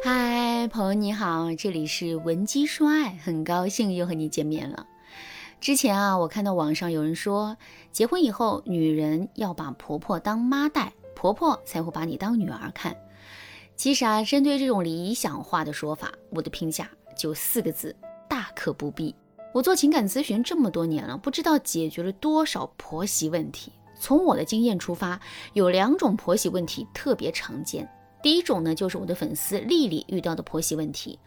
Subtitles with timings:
[0.00, 4.86] 嗨，朋友你好，这里是文姬说爱，很高兴又和你见面了。
[5.60, 7.56] 之前啊，我看到网上有人说，
[7.90, 12.96] 结婚以后女人要把婆婆当妈带，婆婆才会把你当女儿看。
[13.74, 17.94] 其实啊，针对这种理想化的说法，我的评价就四个字：
[18.28, 19.12] 大可不必。
[19.52, 23.72] 我做情感咨询这么多年了，不知道解决了多少婆媳问题。
[23.98, 25.20] 从我的经验出发，
[25.54, 27.90] 有两种婆媳问题特别常见。
[28.22, 31.18] 第一种呢，就是我的粉丝丽丽遇到的婆媳问题。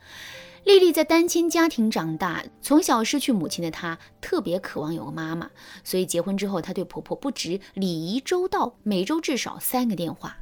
[0.64, 5.50] 丽丽在单亲家庭长大，从小失去母亲的她，特别渴望有个妈妈，
[5.84, 10.38] 所以结婚之后，她对婆婆不止礼仪周到，每周至少三个电话。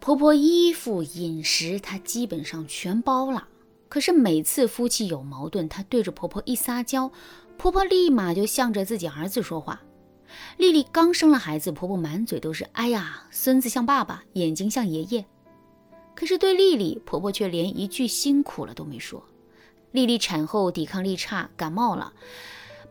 [0.00, 3.46] 婆婆衣服饮食她基本上全包了。
[3.90, 7.12] 可是每次夫妻有矛盾，她对着婆婆一撒娇，
[7.58, 9.82] 婆婆立马就向着自己儿子说话。
[10.56, 15.26] 丽丽刚生了孩子，婆婆满嘴都是“哎呀，孙子像爸爸，眼睛像爷爷”。
[16.14, 19.22] 可是对丽丽，婆婆却连一句辛苦了都没说。
[19.90, 22.12] 丽丽产后抵抗力差，感冒了。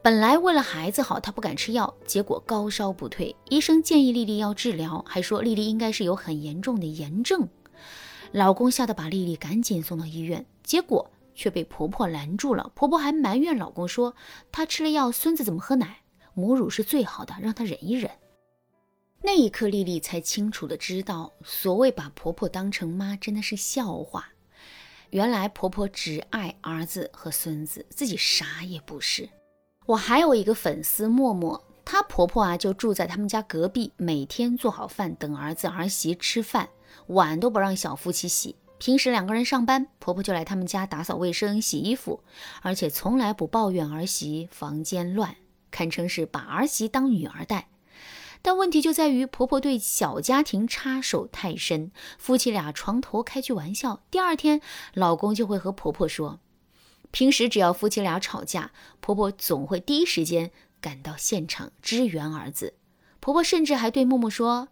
[0.03, 3.36] 本来为了孩子好，她不敢吃药，结果高烧不退。
[3.49, 7.47] 医生建议丽丽要治疗，还说丽丽应该是有很严重的炎症。
[8.31, 12.72] 老公吓得把丽丽赶紧送到医院，结果却被婆婆拦住了。
[12.73, 14.16] 婆婆还埋怨老公说
[14.52, 15.97] ：“她吃了药，孙子怎么喝奶？
[16.33, 18.09] 母乳是最好的，让她忍一忍。”
[19.23, 24.30] 那一刻，丽丽才清楚的知道，所谓把婆婆当成妈，真的是笑话。
[25.11, 29.30] 原来婆婆只爱儿子和孙子，自己啥也不是。
[29.86, 36.69] 我还有一个粉丝默默，她婆婆啊就住在他们家隔壁，每天做好饭等儿子儿媳吃饭，
[37.08, 38.55] 碗都不让小夫妻洗。
[38.80, 42.23] 平时两个人上班，婆婆就来他们家打扫卫生、洗衣服，
[42.64, 45.36] 而且从来不抱怨儿媳房间乱，
[45.69, 47.67] 堪称是把儿媳当女儿带。
[48.42, 54.61] 但问题就在于婆婆对小家庭插手太深，夫妻俩床头开句玩笑，第二天
[54.94, 56.39] 老公就会和婆婆说，
[57.11, 62.73] 平时只要夫妻俩吵架，婆婆总会第一时间赶到现场支援儿子。
[63.20, 64.70] 婆婆甚至还对默默说：“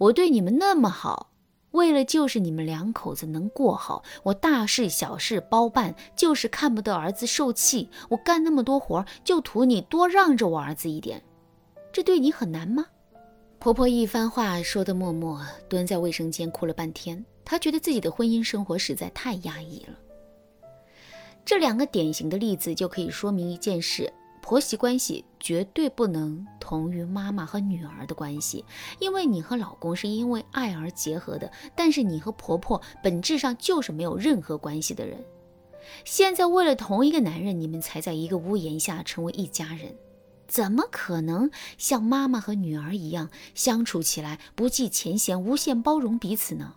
[0.00, 1.30] 我对你们那么好，
[1.70, 7.90] 为了就是你们两口子能过好，我大事小事包办，就是看不得儿子受气。
[8.08, 11.22] 我干那么多活，就图你多让着我儿子一点，
[11.92, 12.86] 这对你很难吗？”
[13.64, 17.24] 婆婆一番话说的，默默蹲在卫生间哭了半天。
[17.46, 19.94] 她觉得自己的婚姻生活实在太压抑了。
[21.46, 28.62] 这两个典型的例子就可以说明一件事：婆媳关系绝对不能同于妈妈和女儿的关系。
[28.98, 35.24] 因为你和老公是因为爱而结合的，但是你和婆婆本质上就是没有任何关系的人。
[36.04, 39.96] 现在为了同一个男人，你们才在一个屋檐下成为一家人。
[40.46, 46.74] 怎么可能像妈妈和女儿一样相处起来不计前嫌、无限包容彼此呢？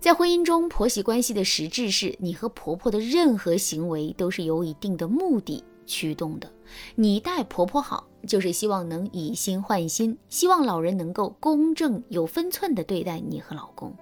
[0.00, 6.48] 在婚姻中，婆媳关系的实质是你和婆婆的任何行为都是有一定的目的驱动的。
[6.94, 13.92] 你待婆婆好，就是希望能以心换心，希望老人能够公正有分寸地对待你和老公。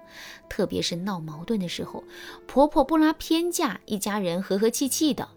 [0.47, 2.03] 特别是闹矛盾的时候，
[2.45, 5.27] 婆婆不拉偏架，一家人和和气气的；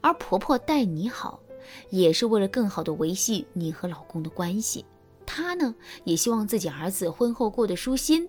[0.00, 1.40] 而婆婆待你好。
[1.90, 4.84] 也是为了更好的维系你和老公的关系，
[5.24, 8.28] 她呢也希望自己儿子婚后过得舒心。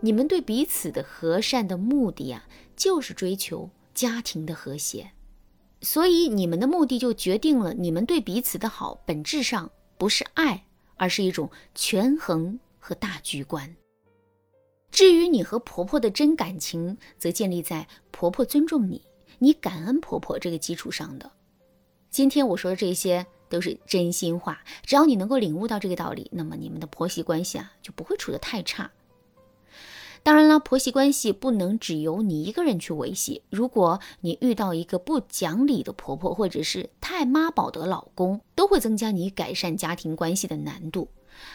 [0.00, 2.46] 你们对彼此的和善的目的啊，
[2.76, 5.12] 就是追求家庭的和谐。
[5.82, 13.76] 所以你们的目的就决定了你们对彼此的好，本质上不是爱，而是一种权衡和大局观。
[14.90, 19.02] 至于你和婆婆的真感情，则建立在婆婆尊重你，
[19.38, 21.30] 你感恩婆婆这个基础上的。
[22.16, 28.90] 今天我说的这些都是真心话，只要你能够领悟到这个道理，那么你们的婆媳关系啊就不会处得太差。
[30.22, 33.42] 当然了，婆媳关系不能只由你一个人去维系。
[33.50, 41.10] 如果你遇到一个不讲理的婆婆，或者是太妈宝的老公，都会增加你改善家庭关系的难度。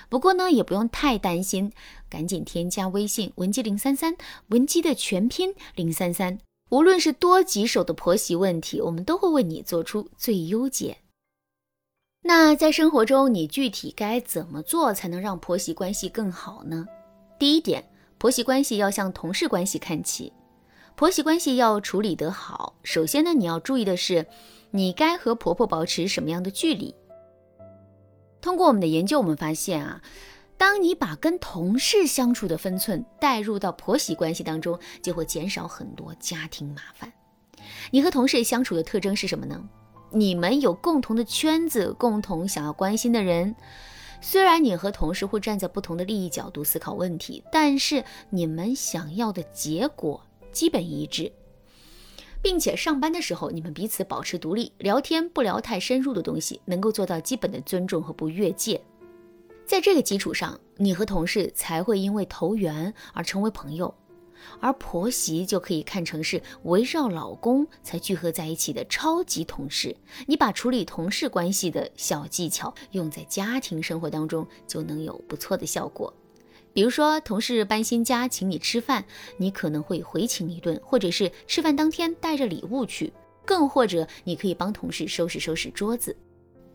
[0.10, 1.74] 不过呢，也不用太担心，
[2.08, 4.16] 赶紧添加微信文姬零三三，
[4.50, 6.38] 文姬的全拼零三三。
[6.72, 11.00] 无论是多棘手的婆媳问题，我们都会为你做出最优解。
[12.24, 16.88] 那在生活中，你具体该怎么做才能让婆媳关系更好呢？
[17.38, 17.84] 第一点，
[18.18, 20.32] 婆媳关系要向同事关系看齐。
[20.96, 24.26] 婆媳关系要处理得好，首先呢，你要注意的是，
[24.70, 26.96] 你该和婆婆保持什么样的距离。
[28.40, 30.02] 通过我们的研究，我们发现啊。
[30.62, 37.12] 当你把跟同事相处的分寸带入到婆媳关系当中，就会减少很多家庭麻烦。
[37.90, 39.60] 你和同事相处的特征是什么呢？
[40.12, 43.56] 你们有共同的圈子，共同想要关心的人。
[44.22, 50.22] 虽然你和同事会站在不同的利益角度思考问题，但是你们想要的结果
[50.52, 51.34] 基本一致，
[52.40, 58.80] 并且上班的时候你们彼此保持独立，聊天不聊太深入的东西，能够做到基本的尊重和不越界。
[59.72, 63.96] 在这个基础上，你和同事才会因为投缘而成为朋友，
[64.60, 69.96] 而婆媳就可以看成是围绕老公才聚合在一起的超级同事。
[70.28, 76.14] 你把处理同事关系的小技巧用在家庭生活当中，就能有不错的效果。
[76.74, 79.06] 比如说，同事搬新家请你吃饭，
[79.38, 83.14] 你可能会回请一顿，或者是吃饭当天带着礼物去，
[83.46, 86.14] 更或者你可以帮同事收拾收拾桌子。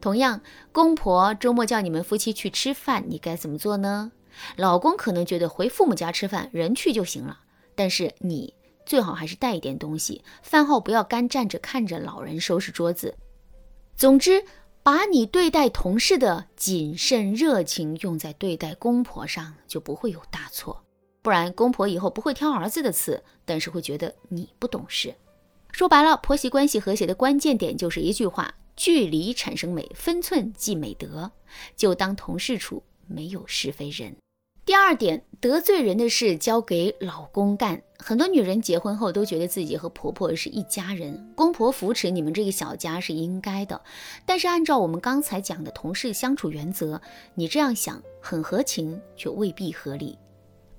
[0.00, 0.40] 同样，
[0.72, 4.12] 公婆周末叫你们夫妻去吃饭，你该怎么做呢？
[4.56, 7.40] 老公可能觉得回父母家吃饭，人去就行了，
[7.74, 8.54] 但是你
[8.84, 13.16] 最好还是带一点东西，饭后不要干站着看着老人收拾桌子。
[13.96, 14.44] 总之，
[14.82, 20.84] 把你对待同事的谨慎热情用在对待公婆上，就不会有大错。
[21.22, 25.12] 不然，公婆以后不会挑儿子的刺，但是会觉得你不懂事。
[25.72, 28.54] 说白了，婆媳关系和谐的关键点就是一句话。
[28.76, 31.32] 距离产生美，分寸即美德。
[31.74, 34.16] 就当同事处，没有是非人。
[34.64, 37.82] 第二点，得罪人的事交给老公干。
[37.98, 43.80] 很多女人结婚后都觉得自己和婆婆是一家人，公婆扶持你们这个小家是应该的。
[44.26, 47.00] 但是按照我们刚才讲的同事相处原则，
[47.36, 50.18] 你这样想很合情，却未必合理。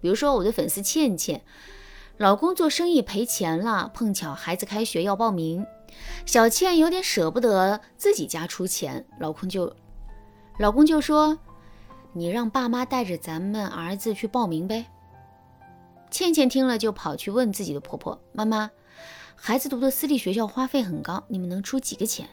[0.01, 1.41] 比如说我的粉丝倩倩，
[2.17, 5.65] 老公做生意赔钱了，碰巧孩子开学要报名。
[6.25, 9.75] 小倩有点舍不得自己家出钱，老公就，
[10.60, 11.38] 老公就说
[12.13, 14.86] ：“你让爸妈带着咱们儿子去报名呗。”
[16.10, 18.72] 倩倩听了就跑去问自己的婆婆：“妈妈，
[19.36, 22.28] 孩子读的私立学校花费很高，你们能出几个钱？”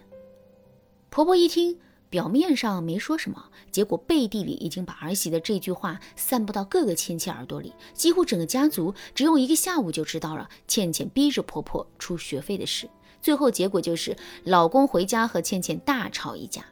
[1.10, 1.78] 婆婆一听，
[2.08, 12.88] 表面上没说什么，结果背地里已经把儿媳的这句话散布到各个亲戚耳朵里，几乎整个家族只用一个下午就知道了倩倩逼着婆婆出学费的事。
[13.24, 16.62] 最后结果就是老公回家和倩倩大吵一架。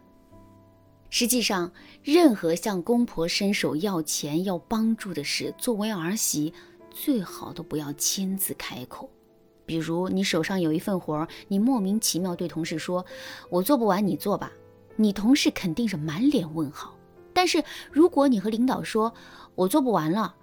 [1.09, 1.73] 实际上，
[2.03, 6.53] 任何向公婆伸手要钱、要帮助的事，作为儿媳
[6.91, 9.09] 最好都不要亲自开口。
[9.65, 13.07] 比如你手上有一份活儿，你莫名其妙对同事说
[13.49, 14.53] ：“我做不完，你做吧。”
[14.97, 16.95] 你同事肯定是满脸问号。
[17.33, 19.15] 但是如果你和领导说
[19.57, 20.35] ：“我做不完了。”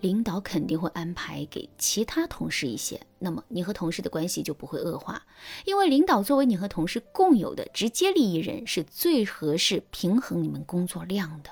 [0.00, 5.26] 领导肯定会安排给其他同事一些，那么你和同事的关系就不会恶化，
[5.64, 11.50] 因为领导作为你和同事共有的直接利益人，是最合适平衡你们工作量的。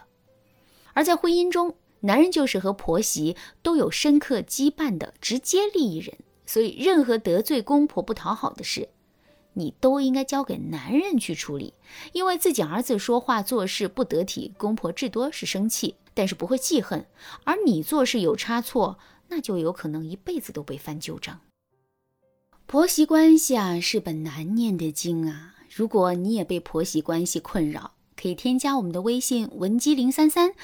[0.93, 8.91] 而在婚姻中，男人就是和婆媳都有深刻羁绊的直接利益人，所以任何得罪公婆不讨好的事，
[9.55, 11.73] 你都应该交给男人去处理，
[12.13, 15.97] 因为自己儿子说话做事不得体，公婆至多是生气。
[16.15, 17.07] 但是不会记恨，
[17.45, 21.41] 而你做事有差错，那就有可能一辈子都被翻旧账。
[22.67, 25.55] 婆媳关系啊，是本难念的经啊。
[25.69, 30.55] 如果你也被婆媳关系困扰，可以添加我们的微信文姬零三三，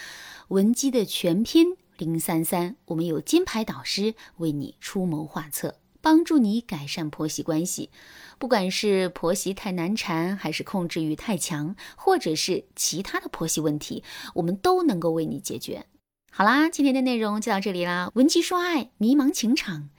[0.49, 5.76] 文姬的全拼零三三，我们有金牌导师为你出谋划策。
[6.00, 7.91] 帮助你改善婆媳关系，
[8.38, 14.02] 不管是婆媳太难缠，还是控制欲太强，或者是其他的婆媳问题，
[14.35, 15.87] 我们都能够为你解决。
[16.32, 18.11] 好啦，今天的内容就到这里啦。
[18.14, 19.91] 文姬说爱，迷茫情场，